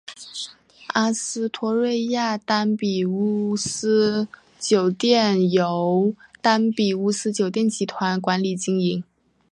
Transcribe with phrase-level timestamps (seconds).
[0.95, 4.27] 阿斯托瑞亚丹比乌斯
[4.59, 9.03] 酒店由丹比乌斯酒店集团管理经营。